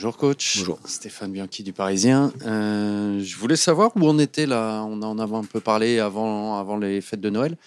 Bonjour 0.00 0.16
coach. 0.16 0.56
Bonjour. 0.56 0.78
Stéphane 0.86 1.30
Bianchi 1.30 1.62
du 1.62 1.74
Parisien. 1.74 2.32
Euh, 2.46 3.20
je 3.20 3.36
voulais 3.36 3.56
savoir 3.56 3.94
où 3.94 4.00
on 4.02 4.18
était 4.18 4.46
là. 4.46 4.82
On 4.88 5.02
en 5.02 5.18
avait 5.18 5.34
un 5.34 5.44
peu 5.44 5.60
parlé 5.60 5.98
avant, 5.98 6.56
avant 6.56 6.78
les 6.78 7.02
fêtes 7.02 7.20
de 7.20 7.28
Noël. 7.28 7.58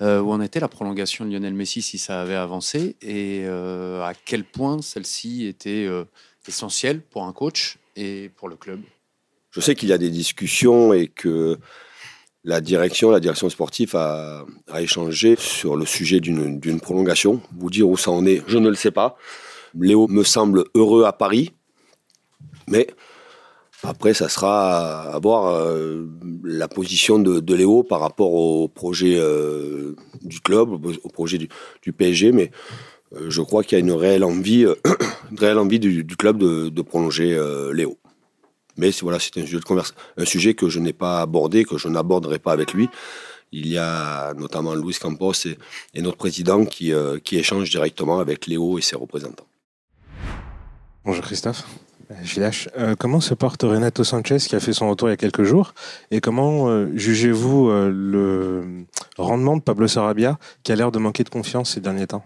Euh, 0.00 0.22
où 0.22 0.32
en 0.32 0.40
était 0.40 0.58
la 0.58 0.68
prolongation 0.68 1.26
de 1.26 1.32
Lionel 1.32 1.52
Messi 1.52 1.82
si 1.82 1.98
ça 1.98 2.22
avait 2.22 2.34
avancé 2.34 2.96
et 3.02 3.42
euh, 3.44 4.02
à 4.02 4.14
quel 4.14 4.44
point 4.44 4.80
celle-ci 4.80 5.46
était 5.46 5.86
essentielle 6.48 7.02
pour 7.02 7.24
un 7.24 7.34
coach 7.34 7.76
et 7.94 8.30
pour 8.36 8.48
le 8.48 8.56
club? 8.56 8.80
Je 9.50 9.60
sais 9.60 9.74
qu'il 9.74 9.90
y 9.90 9.92
a 9.92 9.98
des 9.98 10.08
discussions 10.08 10.94
et 10.94 11.08
que 11.08 11.58
la 12.42 12.62
direction, 12.62 13.10
la 13.10 13.20
direction 13.20 13.50
sportive 13.50 13.94
a, 13.96 14.46
a 14.70 14.80
échangé 14.80 15.36
sur 15.38 15.76
le 15.76 15.84
sujet 15.84 16.20
d'une 16.20 16.80
prolongation. 16.80 17.42
Vous 17.54 17.68
dire 17.68 17.86
où 17.86 17.98
ça 17.98 18.12
en 18.12 18.24
est, 18.24 18.42
je 18.46 18.56
ne 18.56 18.70
le 18.70 18.76
sais 18.76 18.92
pas. 18.92 19.18
Léo 19.78 20.08
me 20.08 20.24
semble 20.24 20.64
heureux 20.74 21.04
à 21.04 21.12
Paris, 21.12 21.52
mais 22.68 22.88
après, 23.82 24.14
ça 24.14 24.28
sera 24.28 25.02
à 25.14 25.18
voir 25.18 25.46
euh, 25.46 26.06
la 26.42 26.68
position 26.68 27.18
de, 27.18 27.54
Léo 27.54 27.82
par 27.82 28.00
rapport 28.00 28.32
au 28.32 28.68
projet 28.68 29.16
euh, 29.16 29.94
du 30.22 30.40
club, 30.40 30.70
au 30.72 31.08
projet 31.08 31.38
du, 31.38 31.92
PSG. 31.92 32.32
Mais 32.32 32.50
euh, 33.14 33.26
je 33.28 33.42
crois 33.42 33.62
qu'il 33.62 33.78
y 33.78 33.80
a 33.80 33.84
une 33.84 33.92
réelle 33.92 34.24
envie, 34.24 34.64
une 35.30 35.38
réelle 35.38 35.58
envie 35.58 35.78
du, 35.78 36.04
club 36.16 36.38
de, 36.38 36.82
prolonger 36.82 37.38
Léo. 37.72 37.98
Mais 38.76 38.90
voilà, 39.02 39.18
c'est 39.18 39.38
un, 39.38 39.44
un 40.16 40.24
sujet, 40.24 40.54
que 40.54 40.68
je 40.68 40.80
n'ai 40.80 40.92
pas 40.92 41.20
abordé, 41.22 41.64
que 41.64 41.78
je 41.78 41.88
n'aborderai 41.88 42.38
pas 42.38 42.52
avec 42.52 42.72
lui. 42.72 42.88
Il 43.52 43.68
y 43.68 43.78
a 43.78 44.34
notamment 44.34 44.74
Luis 44.74 44.96
Campos 45.00 45.32
et, 45.94 46.02
notre 46.02 46.16
président 46.16 46.64
qui, 46.64 46.92
qui 47.24 47.36
échangent 47.36 47.70
directement 47.70 48.18
avec 48.18 48.46
Léo 48.46 48.78
et 48.78 48.82
ses 48.82 48.96
représentants. 48.96 49.46
Bonjour 51.04 51.24
Christophe. 51.24 51.64
JLH. 52.22 52.68
Euh, 52.78 52.94
comment 52.98 53.20
se 53.20 53.34
porte 53.34 53.62
Renato 53.62 54.04
Sanchez 54.04 54.38
qui 54.38 54.54
a 54.54 54.60
fait 54.60 54.72
son 54.72 54.88
retour 54.88 55.08
il 55.08 55.12
y 55.12 55.14
a 55.14 55.16
quelques 55.16 55.42
jours? 55.42 55.74
Et 56.10 56.20
comment 56.20 56.68
euh, 56.68 56.86
jugez-vous 56.94 57.68
euh, 57.68 57.90
le 57.92 58.86
rendement 59.18 59.56
de 59.56 59.62
Pablo 59.62 59.88
Sarabia 59.88 60.38
qui 60.62 60.72
a 60.72 60.76
l'air 60.76 60.92
de 60.92 60.98
manquer 60.98 61.24
de 61.24 61.28
confiance 61.28 61.74
ces 61.74 61.80
derniers 61.80 62.06
temps? 62.06 62.24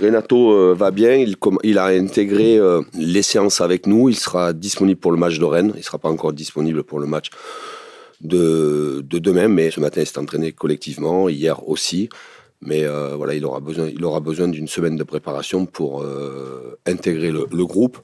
Renato 0.00 0.74
va 0.74 0.90
bien, 0.92 1.14
il, 1.62 1.78
a 1.78 1.86
intégré 1.86 2.58
les 2.94 3.20
séances 3.20 3.60
avec 3.60 3.86
nous, 3.86 4.08
il 4.08 4.16
sera 4.16 4.54
disponible 4.54 4.98
pour 4.98 5.12
le 5.12 5.18
match 5.18 5.38
de 5.38 5.44
Rennes, 5.44 5.72
il 5.74 5.78
ne 5.78 5.84
sera 5.84 5.98
pas 5.98 6.08
encore 6.08 6.32
disponible 6.32 6.84
pour 6.84 7.00
le 7.00 7.06
match 7.06 7.28
de, 8.22 9.04
de 9.06 9.18
demain, 9.18 9.48
mais 9.48 9.70
ce 9.70 9.78
matin 9.78 10.00
il 10.00 10.06
s'est 10.06 10.18
entraîné 10.18 10.52
collectivement, 10.52 11.28
hier 11.28 11.68
aussi. 11.68 12.08
Mais 12.62 12.86
voilà, 12.86 13.34
il 13.34 13.44
aura 13.44 13.60
besoin, 13.60 14.48
d'une 14.48 14.68
semaine 14.68 14.96
de 14.96 15.04
préparation 15.04 15.66
pour 15.66 16.02
intégrer 16.86 17.30
le, 17.30 17.66
groupe. 17.66 17.98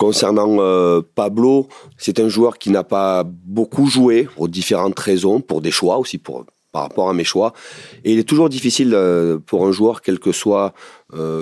Concernant 0.00 0.56
euh, 0.60 1.02
Pablo, 1.14 1.68
c'est 1.98 2.20
un 2.20 2.30
joueur 2.30 2.56
qui 2.56 2.70
n'a 2.70 2.84
pas 2.84 3.22
beaucoup 3.22 3.86
joué 3.86 4.26
pour 4.34 4.48
différentes 4.48 4.98
raisons, 4.98 5.42
pour 5.42 5.60
des 5.60 5.70
choix 5.70 5.98
aussi, 5.98 6.16
par 6.16 6.46
rapport 6.72 7.10
à 7.10 7.12
mes 7.12 7.24
choix. 7.24 7.52
Et 8.04 8.14
il 8.14 8.18
est 8.18 8.24
toujours 8.24 8.48
difficile 8.48 8.96
pour 9.44 9.66
un 9.66 9.72
joueur, 9.72 10.00
quel 10.00 10.18
que 10.18 10.32
soit 10.32 10.72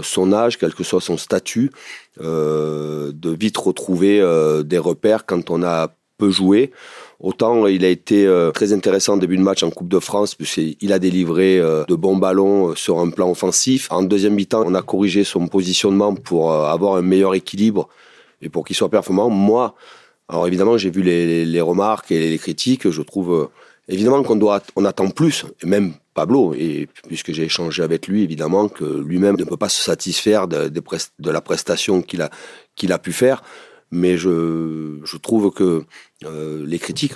son 0.02 0.32
âge, 0.32 0.58
quel 0.58 0.74
que 0.74 0.82
soit 0.82 1.00
son 1.00 1.16
statut, 1.16 1.70
de 2.20 3.36
vite 3.38 3.58
retrouver 3.58 4.20
des 4.64 4.78
repères 4.78 5.24
quand 5.24 5.50
on 5.50 5.62
a 5.62 5.92
peu 6.18 6.30
joué. 6.30 6.72
Autant 7.20 7.66
il 7.66 7.84
a 7.84 7.88
été 7.88 8.26
euh, 8.26 8.50
très 8.50 8.72
intéressant 8.72 9.14
en 9.14 9.16
début 9.16 9.36
de 9.36 9.42
match 9.42 9.62
en 9.62 9.70
Coupe 9.70 9.88
de 9.88 9.98
France, 9.98 10.34
puisqu'il 10.34 10.92
a 10.92 10.98
délivré 10.98 11.58
euh, 11.58 11.84
de 11.84 11.94
bons 11.94 12.16
ballons 12.16 12.70
euh, 12.70 12.74
sur 12.74 12.98
un 13.00 13.10
plan 13.10 13.30
offensif. 13.30 13.88
En 13.90 14.02
deuxième 14.02 14.34
mi-temps, 14.34 14.62
on 14.66 14.74
a 14.74 14.82
corrigé 14.82 15.24
son 15.24 15.48
positionnement 15.48 16.14
pour 16.14 16.52
avoir 16.52 16.96
un 16.96 17.02
meilleur 17.02 17.34
équilibre 17.34 17.88
et 18.42 18.48
pour 18.48 18.64
qu'il 18.64 18.76
soit 18.76 18.90
performant. 18.90 19.30
Moi, 19.30 19.74
alors 20.28 20.46
évidemment, 20.46 20.76
j'ai 20.76 20.90
vu 20.90 21.02
les, 21.02 21.60
remarques 21.60 22.10
et 22.10 22.30
les 22.30 22.38
critiques. 22.38 22.88
Je 22.90 23.02
trouve 23.02 23.50
évidemment 23.88 24.22
qu'on 24.22 24.36
doit, 24.36 24.62
on 24.76 24.84
attend 24.84 25.10
plus, 25.10 25.46
et 25.62 25.66
même 25.66 25.94
Pablo, 26.14 26.54
et 26.54 26.88
puisque 27.06 27.32
j'ai 27.32 27.44
échangé 27.44 27.82
avec 27.82 28.08
lui, 28.08 28.22
évidemment 28.22 28.68
que 28.68 28.84
lui-même 28.84 29.36
ne 29.36 29.44
peut 29.44 29.56
pas 29.56 29.68
se 29.68 29.82
satisfaire 29.82 30.48
de, 30.48 30.68
de 30.68 31.30
la 31.30 31.40
prestation 31.40 32.02
qu'il 32.02 32.22
a, 32.22 32.30
qu'il 32.74 32.92
a 32.92 32.98
pu 32.98 33.12
faire 33.12 33.42
mais 33.90 34.16
je, 34.16 35.00
je 35.04 35.16
trouve 35.16 35.50
que 35.50 35.84
euh, 36.24 36.64
les 36.66 36.78
critiques, 36.78 37.14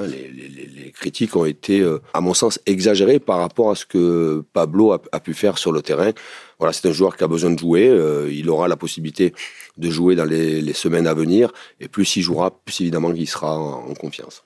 les, 0.00 0.28
les, 0.28 0.66
les, 0.66 0.90
critiques 0.92 1.34
ont 1.36 1.44
été, 1.44 1.80
euh, 1.80 2.00
à 2.14 2.20
mon 2.20 2.34
sens, 2.34 2.60
exagérées 2.66 3.18
par 3.18 3.38
rapport 3.38 3.70
à 3.70 3.74
ce 3.74 3.86
que 3.86 4.44
Pablo 4.52 4.92
a, 4.92 5.02
a 5.12 5.20
pu 5.20 5.34
faire 5.34 5.58
sur 5.58 5.72
le 5.72 5.82
terrain. 5.82 6.12
Voilà, 6.58 6.72
c'est 6.72 6.88
un 6.88 6.92
joueur 6.92 7.16
qui 7.16 7.24
a 7.24 7.28
besoin 7.28 7.50
de 7.50 7.58
jouer. 7.58 7.88
Euh, 7.88 8.32
il 8.32 8.48
aura 8.48 8.68
la 8.68 8.76
possibilité 8.76 9.34
de 9.78 9.90
jouer 9.90 10.14
dans 10.14 10.24
les, 10.24 10.60
les 10.60 10.72
semaines 10.72 11.06
à 11.06 11.14
venir. 11.14 11.52
Et 11.80 11.88
plus 11.88 12.16
il 12.16 12.22
jouera, 12.22 12.50
plus 12.50 12.80
évidemment 12.80 13.12
il 13.12 13.28
sera 13.28 13.58
en, 13.58 13.94
confiance. 13.94 14.44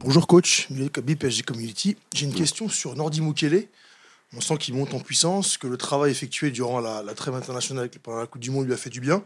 Bonjour 0.00 0.26
coach, 0.26 0.68
Kabi 0.92 1.16
PSG 1.16 1.42
Community. 1.42 1.96
J'ai 2.14 2.26
une 2.26 2.34
question 2.34 2.68
sur 2.68 2.94
Nordi 2.94 3.20
Mukele. 3.20 3.66
On 4.36 4.40
sent 4.42 4.58
qu'il 4.58 4.74
monte 4.74 4.92
en 4.92 5.00
puissance, 5.00 5.56
que 5.56 5.66
le 5.66 5.78
travail 5.78 6.10
effectué 6.10 6.50
durant 6.50 6.80
la, 6.80 7.02
trêve 7.14 7.34
internationale 7.34 7.88
pendant 8.02 8.18
la 8.18 8.26
Coupe 8.26 8.42
du 8.42 8.50
Monde 8.50 8.66
lui 8.66 8.74
a 8.74 8.76
fait 8.76 8.90
du 8.90 9.00
bien. 9.00 9.22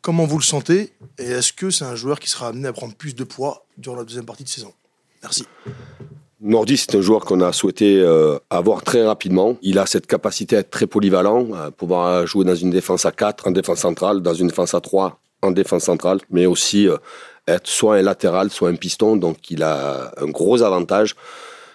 Comment 0.00 0.26
vous 0.26 0.38
le 0.38 0.44
sentez 0.44 0.92
Et 1.18 1.24
est-ce 1.24 1.52
que 1.52 1.70
c'est 1.70 1.84
un 1.84 1.94
joueur 1.94 2.18
qui 2.18 2.28
sera 2.28 2.48
amené 2.48 2.66
à 2.66 2.72
prendre 2.72 2.94
plus 2.94 3.14
de 3.14 3.22
poids 3.22 3.64
durant 3.78 3.96
la 3.96 4.04
deuxième 4.04 4.26
partie 4.26 4.42
de 4.42 4.48
saison? 4.48 4.72
Merci. 5.22 5.46
Nordi, 6.40 6.76
c'est 6.76 6.94
un 6.96 7.00
joueur 7.00 7.24
qu'on 7.24 7.40
a 7.40 7.52
souhaité 7.52 8.00
euh, 8.00 8.38
avoir 8.50 8.82
très 8.82 9.06
rapidement. 9.06 9.56
Il 9.62 9.78
a 9.78 9.86
cette 9.86 10.06
capacité 10.06 10.56
à 10.56 10.58
être 10.60 10.70
très 10.70 10.86
polyvalent, 10.86 11.54
à 11.54 11.70
pouvoir 11.70 12.26
jouer 12.26 12.44
dans 12.44 12.56
une 12.56 12.70
défense 12.70 13.06
à 13.06 13.12
4, 13.12 13.46
en 13.46 13.50
défense 13.52 13.78
centrale, 13.78 14.20
dans 14.20 14.34
une 14.34 14.48
défense 14.48 14.74
à 14.74 14.80
3, 14.80 15.20
en 15.42 15.52
défense 15.52 15.84
centrale, 15.84 16.18
mais 16.28 16.44
aussi 16.44 16.88
euh, 16.88 16.96
être 17.46 17.68
soit 17.68 17.96
un 17.96 18.02
latéral, 18.02 18.50
soit 18.50 18.68
un 18.68 18.74
piston. 18.74 19.16
Donc 19.16 19.50
il 19.50 19.62
a 19.62 20.12
un 20.18 20.26
gros 20.26 20.62
avantage. 20.62 21.14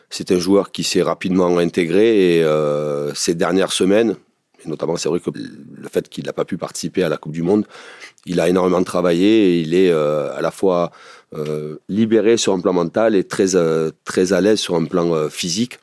C'est 0.09 0.31
un 0.31 0.39
joueur 0.39 0.71
qui 0.71 0.83
s'est 0.83 1.01
rapidement 1.01 1.57
intégré 1.57 2.37
et 2.37 2.43
euh, 2.43 3.13
ces 3.13 3.35
dernières 3.35 3.71
semaines, 3.71 4.15
et 4.63 4.67
notamment 4.67 4.97
c'est 4.97 5.09
vrai 5.09 5.19
que 5.19 5.29
le 5.31 5.89
fait 5.89 6.09
qu'il 6.09 6.25
n'a 6.25 6.33
pas 6.33 6.45
pu 6.45 6.57
participer 6.57 7.03
à 7.03 7.09
la 7.09 7.17
Coupe 7.17 7.31
du 7.31 7.43
Monde, 7.43 7.65
il 8.25 8.39
a 8.39 8.49
énormément 8.49 8.83
travaillé 8.83 9.27
et 9.27 9.61
il 9.61 9.73
est 9.73 9.91
euh, 9.91 10.35
à 10.35 10.41
la 10.41 10.51
fois 10.51 10.91
euh, 11.35 11.77
libéré 11.89 12.37
sur 12.37 12.53
un 12.53 12.59
plan 12.59 12.73
mental 12.73 13.15
et 13.15 13.23
très, 13.23 13.55
euh, 13.55 13.91
très 14.03 14.33
à 14.33 14.41
l'aise 14.41 14.59
sur 14.59 14.75
un 14.75 14.85
plan 14.85 15.13
euh, 15.13 15.29
physique 15.29 15.79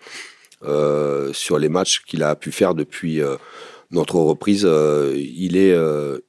euh, 0.64 1.32
sur 1.32 1.58
les 1.58 1.68
matchs 1.68 2.02
qu'il 2.04 2.24
a 2.24 2.34
pu 2.34 2.50
faire 2.50 2.74
depuis 2.74 3.20
notre 3.92 4.16
reprise. 4.16 4.68
il, 5.14 5.56
est, 5.56 5.76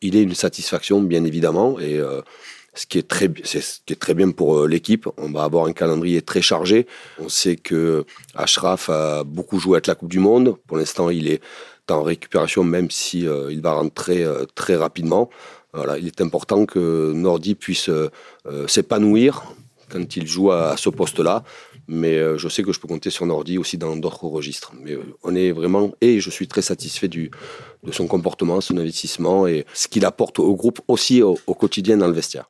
il 0.01 0.15
est 0.15 0.21
une 0.21 0.35
satisfaction 0.35 1.01
bien 1.01 1.23
évidemment 1.23 1.79
et 1.79 1.99
ce 2.77 2.85
qui 2.85 2.99
est 2.99 3.07
très, 3.07 4.13
bien 4.13 4.31
pour 4.31 4.59
euh, 4.59 4.67
l'équipe. 4.67 5.09
On 5.17 5.31
va 5.31 5.43
avoir 5.43 5.65
un 5.65 5.73
calendrier 5.73 6.21
très 6.21 6.41
chargé. 6.41 6.85
On 7.19 7.27
sait 7.27 7.55
que 7.55 8.05
Ashraf 8.35 8.89
a 8.89 9.23
beaucoup 9.23 9.59
joué 9.59 9.75
avec 9.75 9.87
la 9.87 9.95
Coupe 9.95 10.09
du 10.09 10.19
Monde. 10.19 10.57
Pour 10.67 10.77
l'instant, 10.77 11.09
il 11.09 11.27
est 11.27 11.41
en 11.89 12.03
récupération, 12.03 12.63
même 12.63 12.91
si 12.91 13.27
euh, 13.27 13.51
il 13.51 13.61
va 13.61 13.73
rentrer 13.73 14.23
euh, 14.23 14.45
très 14.53 14.75
rapidement. 14.75 15.29
Voilà, 15.73 15.97
il 15.97 16.07
est 16.07 16.21
important 16.21 16.65
que 16.65 17.11
Nordi 17.13 17.53
puisse 17.53 17.89
s'épanouir 18.67 19.43
quand 19.89 20.15
il 20.15 20.25
joue 20.25 20.51
à, 20.51 20.75
ce 20.75 20.89
poste-là. 20.89 21.43
Mais 21.87 22.17
je 22.37 22.47
sais 22.47 22.63
que 22.63 22.71
je 22.71 22.79
peux 22.79 22.87
compter 22.87 23.11
sur 23.11 23.27
Nordi 23.27 23.59
aussi 23.59 23.77
dans 23.77 23.95
d'autres 23.95 24.25
registres. 24.25 24.71
Mais 24.81 24.97
on 25.23 25.35
est 25.35 25.51
vraiment 25.51 25.91
et 26.01 26.19
je 26.19 26.31
suis 26.31 26.47
très 26.47 26.63
satisfait 26.63 27.09
de 27.09 27.29
son 27.91 28.07
comportement, 28.07 28.59
son 28.59 28.77
investissement 28.77 29.45
et 29.45 29.65
ce 29.73 29.87
qu'il 29.87 30.05
apporte 30.05 30.39
au 30.39 30.55
groupe 30.55 30.79
aussi 30.87 31.21
au 31.21 31.35
quotidien 31.53 31.97
dans 31.97 32.07
le 32.07 32.13
vestiaire. 32.13 32.49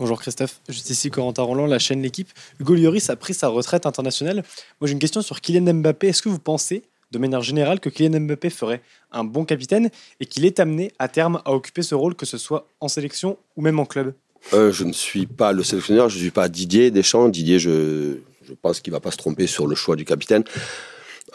Bonjour 0.00 0.18
Christophe, 0.18 0.62
juste 0.66 0.88
ici 0.88 1.10
Corentin 1.10 1.42
Roland, 1.42 1.66
la 1.66 1.78
chaîne 1.78 2.00
L'équipe. 2.00 2.30
Hugo 2.58 2.74
Lloris 2.74 3.10
a 3.10 3.16
pris 3.16 3.34
sa 3.34 3.48
retraite 3.48 3.84
internationale. 3.84 4.36
Moi 4.80 4.86
j'ai 4.86 4.94
une 4.94 4.98
question 4.98 5.20
sur 5.20 5.42
Kylian 5.42 5.74
Mbappé. 5.74 6.08
Est-ce 6.08 6.22
que 6.22 6.30
vous 6.30 6.38
pensez, 6.38 6.84
de 7.10 7.18
manière 7.18 7.42
générale, 7.42 7.80
que 7.80 7.90
Kylian 7.90 8.18
Mbappé 8.20 8.48
ferait 8.48 8.80
un 9.12 9.24
bon 9.24 9.44
capitaine 9.44 9.90
et 10.18 10.24
qu'il 10.24 10.46
est 10.46 10.58
amené 10.58 10.90
à 10.98 11.08
terme 11.08 11.42
à 11.44 11.52
occuper 11.52 11.82
ce 11.82 11.94
rôle, 11.94 12.14
que 12.14 12.24
ce 12.24 12.38
soit 12.38 12.66
en 12.80 12.88
sélection 12.88 13.36
ou 13.58 13.60
même 13.60 13.78
en 13.78 13.84
club? 13.84 14.14
Euh, 14.54 14.72
Je 14.72 14.84
ne 14.84 14.92
suis 14.94 15.26
pas 15.26 15.52
le 15.52 15.62
sélectionneur, 15.62 16.08
je 16.08 16.16
ne 16.16 16.22
suis 16.22 16.30
pas 16.30 16.48
Didier 16.48 16.90
Deschamps. 16.90 17.28
Didier, 17.28 17.58
je, 17.58 18.20
pense 18.62 18.80
qu'il 18.80 18.94
ne 18.94 18.96
va 18.96 19.00
pas 19.00 19.10
se 19.10 19.18
tromper 19.18 19.46
sur 19.46 19.66
le 19.66 19.74
choix 19.74 19.96
du 19.96 20.06
capitaine. 20.06 20.44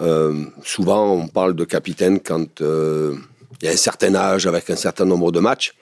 Euh, 0.02 0.44
souvent 0.64 1.14
on 1.14 1.28
parle 1.28 1.56
de 1.56 1.66
capitaine 1.66 2.20
quand 2.20 2.62
euh, 2.62 3.16
il 3.62 3.66
y 3.66 3.70
a 3.70 3.74
un 3.74 3.78
certain 3.78 4.16
âge 4.16 4.48
avec 4.48 4.72
un 4.72 4.76
certain 4.76 5.06
nombre 5.06 5.32
de 5.32 5.40
matchs 5.40 5.76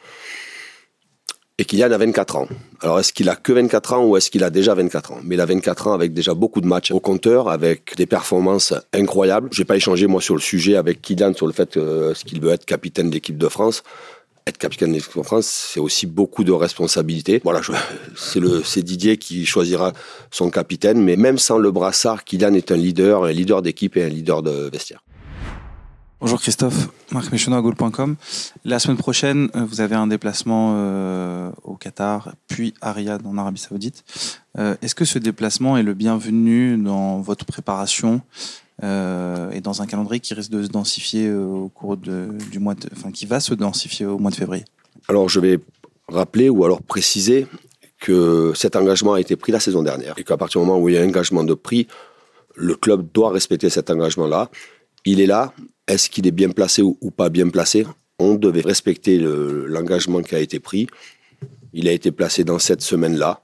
et 1.59 1.65
Kylian 1.65 1.91
a 1.91 1.97
24 1.97 2.35
ans. 2.35 2.47
Alors 2.81 3.00
est-ce 3.00 3.13
qu'il 3.13 3.29
a 3.29 3.35
que 3.35 3.53
24 3.53 3.94
ans 3.94 4.05
ou 4.05 4.17
est-ce 4.17 4.31
qu'il 4.31 4.44
a 4.44 4.50
déjà 4.50 4.73
24 4.73 5.11
ans? 5.11 5.19
Mais 5.23 5.35
il 5.35 5.41
a 5.41 5.45
24 5.45 5.88
ans 5.88 5.94
avec 5.94 6.13
déjà 6.13 6.33
beaucoup 6.33 6.61
de 6.61 6.65
matchs 6.65 6.91
au 6.91 7.00
compteur, 7.00 7.47
avec 7.47 7.95
des 7.95 8.07
performances 8.07 8.73
incroyables. 8.91 9.50
Je 9.51 9.61
n'ai 9.61 9.65
pas 9.65 9.75
échangé 9.75 10.07
moi 10.07 10.19
sur 10.19 10.33
le 10.33 10.41
sujet 10.41 10.75
avec 10.75 11.01
Kylian 11.01 11.33
sur 11.35 11.45
le 11.45 11.53
fait 11.53 11.77
euh, 11.77 12.15
ce 12.15 12.25
qu'il 12.25 12.41
veut 12.41 12.51
être 12.51 12.65
capitaine 12.65 13.09
de 13.09 13.13
l'équipe 13.13 13.38
de 13.38 13.47
France. 13.47 13.83
Être 14.47 14.57
capitaine 14.57 14.89
de 14.89 14.95
l'équipe 14.95 15.15
de 15.15 15.21
France, 15.21 15.45
c'est 15.45 15.79
aussi 15.79 16.07
beaucoup 16.07 16.44
de 16.44 16.51
responsabilités. 16.51 17.39
Voilà, 17.44 17.61
c'est 18.17 18.41
c'est 18.65 18.81
Didier 18.81 19.17
qui 19.17 19.45
choisira 19.45 19.94
son 20.31 20.49
capitaine, 20.49 21.01
mais 21.01 21.15
même 21.17 21.38
sans 21.38 21.59
le 21.59 21.71
brassard, 21.71 22.23
Kylian 22.23 22.56
est 22.56 22.71
un 22.71 22.77
leader, 22.77 23.25
un 23.25 23.31
leader 23.31 23.61
d'équipe 23.61 23.95
et 23.95 24.03
un 24.03 24.09
leader 24.09 24.41
de 24.41 24.69
vestiaire. 24.71 25.03
Bonjour 26.23 26.39
Christophe, 26.39 26.87
Marc 27.11 27.33
Méchonneau 27.33 27.57
à 27.57 27.61
Goal.com. 27.61 28.15
La 28.63 28.79
semaine 28.79 28.95
prochaine, 28.95 29.49
euh, 29.57 29.65
vous 29.65 29.81
avez 29.81 29.95
un 29.95 30.07
déplacement 30.07 30.71
euh, 30.77 31.51
au 31.63 31.75
Qatar, 31.75 32.33
puis 32.47 32.73
à 32.79 32.93
Riyad 32.93 33.27
en 33.27 33.37
Arabie 33.37 33.59
Saoudite. 33.59 34.05
Euh, 34.57 34.77
Est-ce 34.81 34.95
que 34.95 35.03
ce 35.03 35.19
déplacement 35.19 35.75
est 35.75 35.83
le 35.83 35.93
bienvenu 35.93 36.77
dans 36.77 37.19
votre 37.19 37.43
préparation 37.43 38.21
et 38.81 39.59
dans 39.61 39.81
un 39.81 39.85
calendrier 39.85 40.21
qui 40.21 40.33
risque 40.33 40.49
de 40.51 40.63
se 40.63 40.69
densifier 40.69 41.29
au 41.29 41.67
cours 41.67 41.97
du 41.97 42.59
mois, 42.59 42.75
enfin 42.93 43.11
qui 43.11 43.25
va 43.25 43.41
se 43.41 43.53
densifier 43.53 44.05
au 44.05 44.17
mois 44.17 44.31
de 44.31 44.35
février? 44.35 44.63
Alors 45.09 45.27
je 45.27 45.41
vais 45.41 45.59
rappeler 46.07 46.47
ou 46.47 46.63
alors 46.63 46.81
préciser 46.81 47.47
que 47.99 48.53
cet 48.55 48.77
engagement 48.77 49.13
a 49.13 49.19
été 49.19 49.35
pris 49.35 49.51
la 49.51 49.59
saison 49.59 49.83
dernière 49.83 50.13
et 50.17 50.23
qu'à 50.23 50.37
partir 50.37 50.61
du 50.61 50.67
moment 50.67 50.79
où 50.79 50.87
il 50.87 50.95
y 50.95 50.97
a 50.97 51.01
un 51.01 51.07
engagement 51.07 51.43
de 51.43 51.53
prix, 51.53 51.87
le 52.55 52.75
club 52.75 53.09
doit 53.13 53.29
respecter 53.29 53.69
cet 53.69 53.89
engagement-là. 53.89 54.49
Il 55.05 55.19
est 55.19 55.27
là. 55.27 55.53
Est-ce 55.88 56.09
qu'il 56.09 56.25
est 56.27 56.31
bien 56.31 56.50
placé 56.50 56.81
ou, 56.81 56.95
pas 57.12 57.30
bien 57.30 57.50
placé 57.50 57.85
On 58.19 58.35
devait 58.35 58.62
respecter 58.62 59.18
le- 59.18 59.65
l'engagement 59.68 60.21
qui 60.21 60.35
a 60.35 60.39
été 60.39 60.59
pris. 60.59 60.88
Il 61.74 61.88
a 61.88 61.91
été 61.91 62.12
placé 62.12 62.44
dans 62.44 62.59
cette 62.59 62.81
semaine-là. 62.81 63.41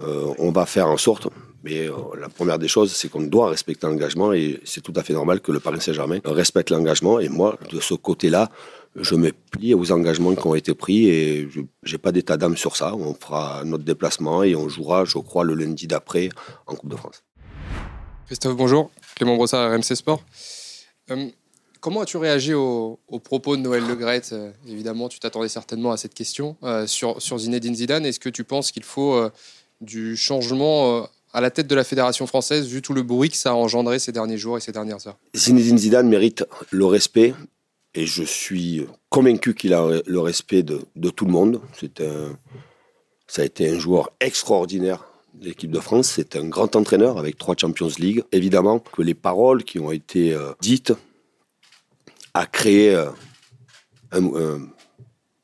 Euh, 0.00 0.32
on 0.38 0.52
va 0.52 0.66
faire 0.66 0.86
en 0.86 0.96
sorte, 0.96 1.26
mais 1.64 1.88
euh, 1.88 1.92
la 2.18 2.28
première 2.28 2.58
des 2.58 2.68
choses, 2.68 2.92
c'est 2.92 3.08
qu'on 3.08 3.22
doit 3.22 3.50
respecter 3.50 3.86
l'engagement 3.86 4.32
et 4.32 4.60
c'est 4.64 4.80
tout 4.82 4.92
à 4.96 5.02
fait 5.02 5.12
normal 5.14 5.40
que 5.40 5.50
le 5.50 5.58
Paris 5.60 5.80
Saint-Germain 5.80 6.20
respecte 6.24 6.70
l'engagement. 6.70 7.18
Et 7.18 7.28
moi, 7.28 7.58
de 7.72 7.80
ce 7.80 7.94
côté-là, 7.94 8.50
je 8.94 9.14
me 9.16 9.32
plie 9.50 9.74
aux 9.74 9.90
engagements 9.92 10.34
qui 10.36 10.46
ont 10.46 10.54
été 10.54 10.74
pris 10.74 11.08
et 11.08 11.48
je 11.50 11.92
n'ai 11.92 11.98
pas 11.98 12.12
d'état 12.12 12.36
d'âme 12.36 12.56
sur 12.56 12.76
ça. 12.76 12.94
On 12.94 13.14
fera 13.14 13.62
notre 13.64 13.84
déplacement 13.84 14.42
et 14.44 14.54
on 14.54 14.68
jouera, 14.68 15.04
je 15.04 15.18
crois, 15.18 15.42
le 15.44 15.54
lundi 15.54 15.86
d'après 15.88 16.28
en 16.66 16.76
Coupe 16.76 16.90
de 16.90 16.96
France. 16.96 17.24
Christophe, 18.26 18.56
bonjour. 18.56 18.90
Clément 19.16 19.34
Brossard, 19.36 19.72
RMC 19.72 19.96
Sport. 19.96 20.22
Euh, 21.10 21.28
comment 21.80 22.02
as-tu 22.02 22.16
réagi 22.16 22.54
aux, 22.54 22.98
propos 23.24 23.56
de 23.56 23.62
Noël 23.62 23.84
Le 23.86 23.94
Graët 23.94 24.30
Euh, 24.32 24.50
Évidemment, 24.68 25.08
tu 25.08 25.18
t'attendais 25.18 25.48
certainement 25.48 25.90
à 25.90 25.96
cette 25.96 26.14
question 26.14 26.56
euh, 26.62 26.86
sur, 26.86 27.18
Zinedine 27.38 27.74
Zidane. 27.74 28.06
Est-ce 28.06 28.20
que 28.20 28.28
tu 28.28 28.44
penses 28.44 28.70
qu'il 28.70 28.84
faut 28.84 29.14
euh, 29.14 29.30
du 29.80 30.16
changement 30.16 30.98
euh, 30.98 31.02
à 31.32 31.40
la 31.40 31.50
tête 31.50 31.66
de 31.66 31.74
la 31.74 31.84
Fédération 31.84 32.26
française, 32.26 32.66
vu 32.66 32.82
tout 32.82 32.92
le 32.92 33.02
bruit 33.02 33.30
que 33.30 33.36
ça 33.36 33.50
a 33.50 33.54
engendré 33.54 33.98
ces 33.98 34.12
derniers 34.12 34.38
jours 34.38 34.56
et 34.56 34.60
ces 34.60 34.72
dernières 34.72 35.06
heures? 35.06 35.18
Zinedine 35.34 35.78
Zidane 35.78 36.08
mérite 36.08 36.44
le 36.70 36.86
respect 36.86 37.34
et 37.94 38.06
je 38.06 38.22
suis 38.22 38.86
convaincu 39.08 39.54
qu'il 39.54 39.74
a 39.74 40.02
le 40.06 40.20
respect 40.20 40.62
de, 40.62 40.80
de 40.96 41.10
tout 41.10 41.24
le 41.24 41.32
monde. 41.32 41.60
C'est 41.78 42.00
un, 42.00 42.36
ça 43.26 43.42
a 43.42 43.44
été 43.44 43.68
un 43.68 43.78
joueur 43.78 44.10
extraordinaire 44.20 45.06
de 45.34 45.46
l'équipe 45.46 45.70
de 45.70 45.80
France. 45.80 46.12
C'est 46.14 46.36
un 46.36 46.46
grand 46.46 46.76
entraîneur 46.76 47.18
avec 47.18 47.38
trois 47.38 47.56
Champions 47.56 47.90
League. 47.98 48.22
Évidemment 48.32 48.78
que 48.78 49.02
les 49.02 49.14
paroles 49.14 49.64
qui 49.64 49.78
ont 49.80 49.90
été 49.90 50.36
dites 50.60 50.92
a 52.34 52.46
créé 52.46 52.94
euh, 52.94 53.10
un- 54.12 54.60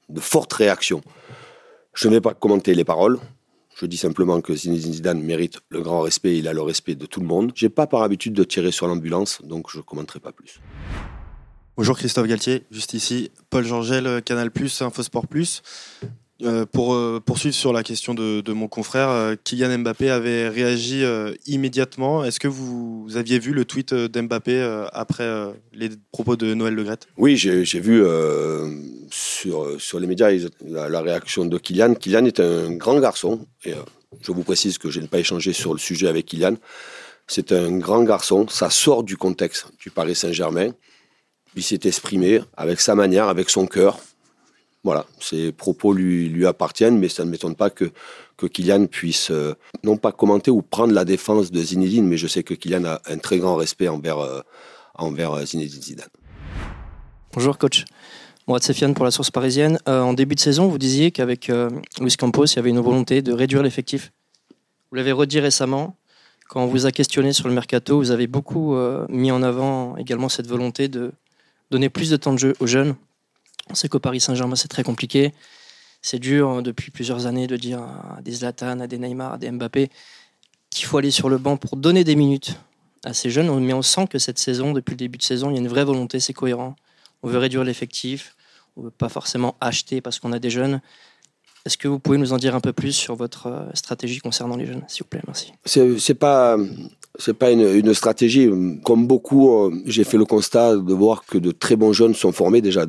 de 0.08 0.20
fortes 0.20 0.52
réactions. 0.52 1.02
Je 1.94 2.08
ne 2.08 2.14
vais 2.14 2.20
pas 2.20 2.34
commenter 2.34 2.74
les 2.74 2.84
paroles. 2.84 3.18
Je 3.78 3.86
dis 3.86 3.96
simplement 3.96 4.40
que 4.40 4.54
Zinedine 4.54 4.92
Zidane 4.92 5.22
mérite 5.22 5.58
le 5.68 5.82
grand 5.82 6.00
respect, 6.00 6.38
il 6.38 6.48
a 6.48 6.52
le 6.54 6.62
respect 6.62 6.94
de 6.94 7.04
tout 7.06 7.20
le 7.20 7.26
monde. 7.26 7.52
J'ai 7.54 7.68
pas 7.68 7.86
par 7.86 8.02
habitude 8.02 8.32
de 8.32 8.44
tirer 8.44 8.70
sur 8.70 8.86
l'ambulance, 8.86 9.42
donc 9.42 9.70
je 9.70 9.78
ne 9.78 9.82
commenterai 9.82 10.20
pas 10.20 10.32
plus. 10.32 10.60
Bonjour 11.76 11.98
Christophe 11.98 12.26
Galtier, 12.26 12.64
juste 12.70 12.94
ici. 12.94 13.30
Paul 13.50 13.64
Georgel, 13.64 14.22
Canal 14.22 14.50
Plus, 14.50 14.80
Infosport 14.80 15.26
Plus. 15.26 15.62
Euh, 16.42 16.66
pour 16.66 16.92
euh, 16.92 17.18
poursuivre 17.24 17.54
sur 17.54 17.72
la 17.72 17.82
question 17.82 18.12
de, 18.12 18.52
mon 18.52 18.68
confrère, 18.68 19.08
euh, 19.08 19.36
Kylian 19.42 19.78
Mbappé 19.78 20.10
avait 20.10 20.48
réagi 20.48 21.04
immédiatement. 21.46 22.24
Est-ce 22.24 22.38
que 22.40 22.48
vous 22.48 23.08
aviez 23.14 23.38
vu 23.38 23.52
le 23.52 23.64
tweet 23.64 23.94
d'Mbappé 23.94 24.60
après 24.92 25.26
les 25.72 25.90
propos 26.12 26.36
de 26.36 26.54
Noël 26.54 26.74
Le 26.74 26.84
Graët 26.84 27.08
Oui, 27.16 27.36
j'ai 27.36 27.80
vu 27.80 28.04
sur, 29.10 29.98
les 29.98 30.06
médias 30.06 30.30
la, 30.66 31.00
réaction 31.00 31.46
de 31.46 31.58
Kylian. 31.58 31.94
Kylian 31.94 32.26
est 32.26 32.40
un 32.40 32.72
grand 32.72 32.98
garçon, 33.00 33.46
je 33.64 34.32
vous 34.32 34.42
précise 34.42 34.78
que 34.78 34.90
je 34.90 35.00
n'ai 35.00 35.08
pas 35.08 35.18
échangé 35.18 35.52
sur 35.52 35.72
le 35.72 35.78
sujet 35.78 36.08
avec 36.08 36.26
Kylian. 36.26 36.56
C'est 37.26 37.52
un 37.52 37.76
grand 37.78 38.04
garçon, 38.04 38.46
ça 38.48 38.70
sort 38.70 39.02
du 39.02 39.16
contexte 39.16 39.66
du 39.80 39.90
Paris 39.90 40.14
Saint-Germain. 40.14 40.70
Il 41.56 41.62
s'est 41.62 41.80
exprimé 41.84 42.40
avec 42.56 42.80
sa 42.80 42.94
manière, 42.94 43.28
avec 43.28 43.50
son 43.50 43.66
cœur. 43.66 43.98
Voilà, 44.86 45.04
ses 45.18 45.50
propos 45.50 45.92
lui, 45.92 46.28
lui 46.28 46.46
appartiennent, 46.46 46.96
mais 46.96 47.08
ça 47.08 47.24
ne 47.24 47.30
m'étonne 47.30 47.56
pas 47.56 47.70
que, 47.70 47.90
que 48.36 48.46
Kylian 48.46 48.86
puisse 48.86 49.32
euh, 49.32 49.54
non 49.82 49.96
pas 49.96 50.12
commenter 50.12 50.52
ou 50.52 50.62
prendre 50.62 50.94
la 50.94 51.04
défense 51.04 51.50
de 51.50 51.60
Zinedine, 51.60 52.06
mais 52.06 52.16
je 52.16 52.28
sais 52.28 52.44
que 52.44 52.54
Kylian 52.54 52.84
a 52.84 53.00
un 53.06 53.18
très 53.18 53.38
grand 53.38 53.56
respect 53.56 53.88
envers, 53.88 54.20
euh, 54.20 54.42
envers 54.94 55.32
euh, 55.32 55.44
Zinedine 55.44 55.82
Zidane. 55.82 56.08
Bonjour 57.32 57.58
coach. 57.58 57.84
Moi, 58.46 58.60
Sefiane 58.60 58.94
pour 58.94 59.04
la 59.04 59.10
source 59.10 59.32
parisienne. 59.32 59.80
Euh, 59.88 60.02
en 60.02 60.12
début 60.12 60.36
de 60.36 60.40
saison, 60.40 60.68
vous 60.68 60.78
disiez 60.78 61.10
qu'avec 61.10 61.50
Luis 62.00 62.14
Campos, 62.16 62.44
il 62.44 62.54
y 62.54 62.58
avait 62.60 62.70
une 62.70 62.78
volonté 62.78 63.22
de 63.22 63.32
réduire 63.32 63.64
l'effectif. 63.64 64.12
Vous 64.92 64.96
l'avez 64.98 65.10
redit 65.10 65.40
récemment. 65.40 65.96
Quand 66.48 66.62
on 66.62 66.68
vous 66.68 66.86
a 66.86 66.92
questionné 66.92 67.32
sur 67.32 67.48
le 67.48 67.54
mercato, 67.54 67.96
vous 67.98 68.12
avez 68.12 68.28
beaucoup 68.28 68.76
mis 69.08 69.32
en 69.32 69.42
avant 69.42 69.96
également 69.96 70.28
cette 70.28 70.46
volonté 70.46 70.86
de 70.86 71.10
donner 71.72 71.88
plus 71.88 72.08
de 72.08 72.16
temps 72.16 72.34
de 72.34 72.38
jeu 72.38 72.54
aux 72.60 72.68
jeunes. 72.68 72.94
On 73.70 73.74
sait 73.74 73.88
qu'au 73.88 73.98
Paris 73.98 74.20
Saint-Germain, 74.20 74.56
c'est 74.56 74.68
très 74.68 74.84
compliqué. 74.84 75.32
C'est 76.02 76.18
dur 76.18 76.50
euh, 76.50 76.62
depuis 76.62 76.90
plusieurs 76.90 77.26
années 77.26 77.46
de 77.46 77.56
dire 77.56 77.80
à 77.80 78.20
des 78.22 78.32
Zlatan, 78.32 78.80
à 78.80 78.86
des 78.86 78.98
Neymar, 78.98 79.34
à 79.34 79.38
des 79.38 79.50
Mbappé 79.50 79.90
qu'il 80.70 80.86
faut 80.86 80.98
aller 80.98 81.10
sur 81.10 81.28
le 81.28 81.38
banc 81.38 81.56
pour 81.56 81.76
donner 81.76 82.04
des 82.04 82.16
minutes 82.16 82.56
à 83.04 83.14
ces 83.14 83.30
jeunes. 83.30 83.58
Mais 83.60 83.72
on 83.72 83.82
sent 83.82 84.06
que 84.08 84.18
cette 84.18 84.38
saison, 84.38 84.72
depuis 84.72 84.92
le 84.92 84.98
début 84.98 85.18
de 85.18 85.22
saison, 85.22 85.50
il 85.50 85.54
y 85.54 85.56
a 85.56 85.60
une 85.60 85.68
vraie 85.68 85.84
volonté, 85.84 86.20
c'est 86.20 86.32
cohérent. 86.32 86.76
On 87.22 87.28
veut 87.28 87.38
réduire 87.38 87.64
l'effectif, 87.64 88.36
on 88.76 88.82
veut 88.82 88.90
pas 88.90 89.08
forcément 89.08 89.56
acheter 89.60 90.00
parce 90.00 90.18
qu'on 90.20 90.32
a 90.32 90.38
des 90.38 90.50
jeunes. 90.50 90.80
Est-ce 91.64 91.78
que 91.78 91.88
vous 91.88 91.98
pouvez 91.98 92.18
nous 92.18 92.32
en 92.32 92.36
dire 92.36 92.54
un 92.54 92.60
peu 92.60 92.72
plus 92.72 92.92
sur 92.92 93.16
votre 93.16 93.46
euh, 93.46 93.64
stratégie 93.74 94.20
concernant 94.20 94.56
les 94.56 94.66
jeunes, 94.66 94.84
s'il 94.86 95.02
vous 95.02 95.08
plaît? 95.08 95.22
Merci. 95.26 95.52
C'est 95.64 96.14
pas 96.14 96.56
pas 97.38 97.50
une, 97.50 97.66
une 97.66 97.94
stratégie. 97.94 98.48
Comme 98.84 99.06
beaucoup, 99.06 99.50
euh, 99.50 99.82
j'ai 99.86 100.04
fait 100.04 100.18
le 100.18 100.26
constat 100.26 100.76
de 100.76 100.94
voir 100.94 101.24
que 101.24 101.38
de 101.38 101.50
très 101.50 101.74
bons 101.74 101.92
jeunes 101.92 102.14
sont 102.14 102.32
formés 102.32 102.60
déjà. 102.60 102.84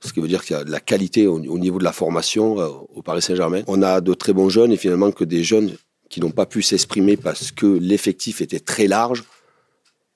Ce 0.00 0.12
qui 0.12 0.20
veut 0.20 0.28
dire 0.28 0.44
qu'il 0.44 0.56
y 0.56 0.58
a 0.58 0.64
de 0.64 0.70
la 0.70 0.80
qualité 0.80 1.26
au, 1.26 1.36
au 1.36 1.58
niveau 1.58 1.78
de 1.78 1.84
la 1.84 1.92
formation 1.92 2.60
euh, 2.60 2.68
au 2.94 3.02
Paris 3.02 3.22
Saint-Germain. 3.22 3.62
On 3.66 3.82
a 3.82 4.00
de 4.00 4.14
très 4.14 4.32
bons 4.32 4.48
jeunes 4.48 4.72
et 4.72 4.76
finalement 4.76 5.10
que 5.10 5.24
des 5.24 5.42
jeunes 5.42 5.76
qui 6.10 6.20
n'ont 6.20 6.30
pas 6.30 6.46
pu 6.46 6.62
s'exprimer 6.62 7.16
parce 7.16 7.50
que 7.50 7.66
l'effectif 7.66 8.40
était 8.40 8.60
très 8.60 8.86
large 8.86 9.24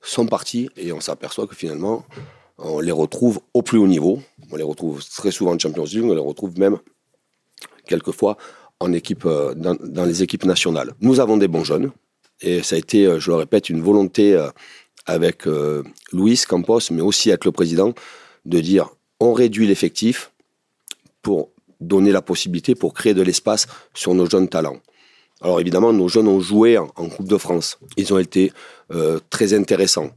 sont 0.02 0.26
partis 0.26 0.70
et 0.76 0.92
on 0.92 1.00
s'aperçoit 1.00 1.46
que 1.46 1.54
finalement 1.54 2.04
on 2.58 2.80
les 2.80 2.92
retrouve 2.92 3.40
au 3.54 3.62
plus 3.62 3.78
haut 3.78 3.86
niveau. 3.86 4.20
On 4.50 4.56
les 4.56 4.62
retrouve 4.62 5.04
très 5.04 5.30
souvent 5.30 5.54
en 5.54 5.58
Champions 5.58 5.84
League, 5.84 6.04
on 6.04 6.14
les 6.14 6.20
retrouve 6.20 6.58
même 6.58 6.78
quelquefois 7.86 8.36
en 8.80 8.92
équipe, 8.92 9.24
euh, 9.26 9.54
dans, 9.54 10.04
les 10.04 10.22
équipes 10.22 10.44
nationales. 10.44 10.94
Nous 11.00 11.20
avons 11.20 11.36
des 11.36 11.48
bons 11.48 11.64
jeunes 11.64 11.90
et 12.40 12.62
ça 12.62 12.76
a 12.76 12.78
été, 12.78 13.06
euh, 13.06 13.18
je 13.18 13.30
le 13.30 13.36
répète, 13.36 13.68
une 13.68 13.82
volonté 13.82 14.38
avec 15.06 15.46
Luis 16.12 16.42
Campos, 16.46 16.80
mais 16.90 17.00
aussi 17.00 17.30
avec 17.30 17.44
le 17.44 17.52
président, 17.52 17.94
de 18.44 18.60
dire 18.60 18.90
on 19.20 19.32
réduit 19.32 19.66
l'effectif 19.66 20.32
pour 21.22 21.50
donner 21.80 22.12
la 22.12 22.22
possibilité, 22.22 22.74
pour 22.74 22.94
créer 22.94 23.14
de 23.14 23.22
l'espace 23.22 23.66
sur 23.94 24.14
nos 24.14 24.28
jeunes 24.28 24.48
talents. 24.48 24.80
Alors 25.42 25.60
évidemment, 25.60 25.92
nos 25.92 26.08
jeunes 26.08 26.28
ont 26.28 26.40
joué 26.40 26.76
en, 26.76 26.86
Coupe 26.88 27.28
de 27.28 27.38
France. 27.38 27.78
Ils 27.96 28.12
ont 28.12 28.18
été 28.18 28.52
euh, 28.92 29.18
très 29.30 29.54
intéressants. 29.54 30.10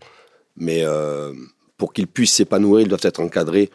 Mais 0.58 0.82
euh, 0.84 1.34
pour 1.78 1.94
qu'ils 1.94 2.08
puissent 2.08 2.34
s'épanouir, 2.34 2.82
ils 2.82 2.88
doivent 2.88 3.00
être 3.04 3.22
encadrés 3.22 3.70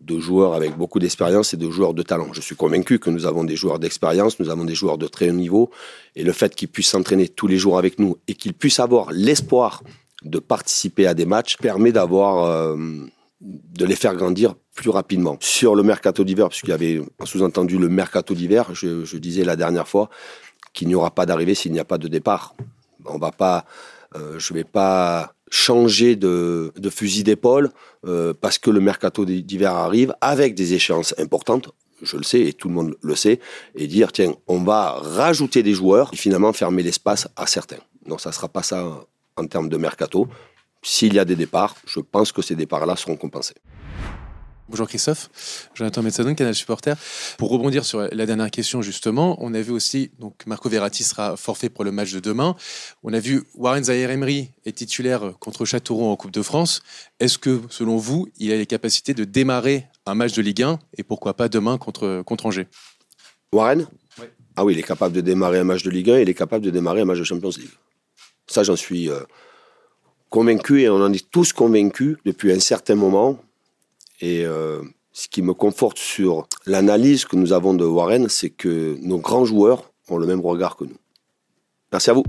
de 0.00 0.18
joueurs 0.18 0.54
avec 0.54 0.76
beaucoup 0.76 0.98
d'expérience 0.98 1.54
et 1.54 1.56
de 1.56 1.70
joueurs 1.70 1.94
de 1.94 2.02
talent. 2.02 2.32
Je 2.32 2.40
suis 2.40 2.56
convaincu 2.56 2.98
que 2.98 3.10
nous 3.10 3.26
avons 3.26 3.44
des 3.44 3.56
joueurs 3.56 3.78
d'expérience, 3.78 4.40
nous 4.40 4.50
avons 4.50 4.64
des 4.64 4.74
joueurs 4.74 4.98
de 4.98 5.06
très 5.06 5.30
haut 5.30 5.34
niveau, 5.34 5.70
et 6.16 6.24
le 6.24 6.32
fait 6.32 6.54
qu'ils 6.54 6.68
puissent 6.68 6.88
s'entraîner 6.88 7.28
tous 7.28 7.46
les 7.46 7.58
jours 7.58 7.78
avec 7.78 7.98
nous 7.98 8.16
et 8.26 8.34
qu'ils 8.34 8.54
puissent 8.54 8.80
avoir 8.80 9.12
l'espoir 9.12 9.82
de 10.24 10.38
participer 10.38 11.06
à 11.06 11.14
des 11.14 11.26
matchs 11.26 11.56
permet 11.58 11.92
d'avoir, 11.92 12.44
euh, 12.44 12.76
de 13.44 13.84
les 13.84 13.94
faire 13.94 14.14
grandir 14.14 14.54
plus 14.74 14.90
rapidement. 14.90 15.36
Sur 15.40 15.74
le 15.74 15.82
mercato 15.82 16.24
d'hiver, 16.24 16.48
puisqu'il 16.48 16.70
y 16.70 16.72
avait 16.72 17.02
un 17.20 17.26
sous-entendu 17.26 17.78
le 17.78 17.88
mercato 17.88 18.34
d'hiver, 18.34 18.74
je, 18.74 19.16
disais 19.16 19.44
la 19.44 19.56
dernière 19.56 19.86
fois 19.86 20.08
qu'il 20.72 20.88
n'y 20.88 20.94
aura 20.94 21.10
pas 21.10 21.26
d'arrivée 21.26 21.54
s'il 21.54 21.72
n'y 21.72 21.78
a 21.78 21.84
pas 21.84 21.98
de 21.98 22.08
départ. 22.08 22.54
On 23.04 23.18
va 23.18 23.30
pas, 23.30 23.66
euh, 24.16 24.38
je 24.38 24.54
vais 24.54 24.64
pas 24.64 25.34
changer 25.50 26.16
de, 26.16 26.72
de 26.76 26.90
fusil 26.90 27.22
d'épaule 27.22 27.70
euh, 28.06 28.32
parce 28.38 28.58
que 28.58 28.70
le 28.70 28.80
mercato 28.80 29.24
d'hiver 29.24 29.72
arrive 29.72 30.14
avec 30.20 30.54
des 30.54 30.72
échéances 30.72 31.14
importantes, 31.18 31.70
je 32.02 32.16
le 32.16 32.24
sais 32.24 32.40
et 32.40 32.52
tout 32.54 32.68
le 32.68 32.74
monde 32.74 32.96
le 33.02 33.14
sait, 33.14 33.40
et 33.74 33.86
dire 33.86 34.10
tiens, 34.10 34.34
on 34.48 34.64
va 34.64 34.92
rajouter 34.92 35.62
des 35.62 35.74
joueurs 35.74 36.10
et 36.12 36.16
finalement 36.16 36.52
fermer 36.52 36.82
l'espace 36.82 37.28
à 37.36 37.46
certains. 37.46 37.78
Non, 38.06 38.18
ça 38.18 38.30
ne 38.30 38.34
sera 38.34 38.48
pas 38.48 38.62
ça 38.62 39.06
en 39.36 39.46
termes 39.46 39.68
de 39.68 39.76
mercato. 39.76 40.28
S'il 40.86 41.14
y 41.14 41.18
a 41.18 41.24
des 41.24 41.34
départs, 41.34 41.76
je 41.86 41.98
pense 41.98 42.30
que 42.30 42.42
ces 42.42 42.54
départs-là 42.54 42.94
seront 42.94 43.16
compensés. 43.16 43.54
Bonjour 44.68 44.86
Christophe, 44.86 45.70
Jonathan 45.74 46.02
Metsadon, 46.02 46.34
Canal 46.34 46.54
Supporter. 46.54 46.94
Pour 47.38 47.50
rebondir 47.50 47.86
sur 47.86 48.02
la 48.12 48.26
dernière 48.26 48.50
question 48.50 48.82
justement, 48.82 49.36
on 49.40 49.54
a 49.54 49.62
vu 49.62 49.72
aussi 49.72 50.10
donc 50.18 50.46
Marco 50.46 50.68
Verratti 50.68 51.02
sera 51.02 51.38
forfait 51.38 51.70
pour 51.70 51.84
le 51.84 51.92
match 51.92 52.12
de 52.12 52.20
demain. 52.20 52.54
On 53.02 53.14
a 53.14 53.18
vu 53.18 53.44
Warren 53.54 53.84
Zaire-Emery 53.84 54.50
est 54.66 54.72
titulaire 54.72 55.32
contre 55.38 55.64
Châteauroux 55.64 56.06
en 56.06 56.16
Coupe 56.16 56.32
de 56.32 56.42
France. 56.42 56.82
Est-ce 57.18 57.38
que 57.38 57.62
selon 57.70 57.96
vous, 57.96 58.28
il 58.36 58.52
a 58.52 58.56
les 58.56 58.66
capacités 58.66 59.14
de 59.14 59.24
démarrer 59.24 59.86
un 60.04 60.14
match 60.14 60.34
de 60.34 60.42
Ligue 60.42 60.62
1 60.62 60.78
et 60.98 61.02
pourquoi 61.02 61.34
pas 61.34 61.48
demain 61.48 61.78
contre 61.78 62.22
contre 62.26 62.44
Angers? 62.44 62.68
Warren? 63.52 63.86
Ah 64.56 64.64
oui, 64.66 64.74
il 64.74 64.78
est 64.78 64.82
capable 64.82 65.14
de 65.14 65.22
démarrer 65.22 65.60
un 65.60 65.64
match 65.64 65.82
de 65.82 65.90
Ligue 65.90 66.10
1, 66.10 66.18
il 66.20 66.28
est 66.28 66.34
capable 66.34 66.64
de 66.64 66.70
démarrer 66.70 67.00
un 67.00 67.06
match 67.06 67.18
de 67.18 67.24
Champions 67.24 67.50
League. 67.56 67.70
Ça, 68.46 68.62
j'en 68.62 68.76
suis 68.76 69.08
euh, 69.08 69.20
convaincu 70.34 70.82
et 70.82 70.88
on 70.88 70.96
en 70.96 71.12
est 71.12 71.30
tous 71.30 71.52
convaincus 71.52 72.16
depuis 72.24 72.50
un 72.50 72.58
certain 72.58 72.96
moment. 72.96 73.38
Et 74.20 74.44
euh, 74.44 74.82
ce 75.12 75.28
qui 75.28 75.42
me 75.42 75.54
conforte 75.54 75.96
sur 75.96 76.48
l'analyse 76.66 77.24
que 77.24 77.36
nous 77.36 77.52
avons 77.52 77.72
de 77.72 77.84
Warren, 77.84 78.28
c'est 78.28 78.50
que 78.50 78.98
nos 79.00 79.18
grands 79.18 79.44
joueurs 79.44 79.92
ont 80.08 80.18
le 80.18 80.26
même 80.26 80.40
regard 80.40 80.74
que 80.76 80.84
nous. 80.84 80.98
Merci 81.92 82.10
à 82.10 82.14
vous. 82.14 82.24